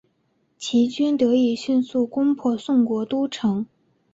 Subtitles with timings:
[0.57, 3.67] 齐军得以迅速攻破宋国都城。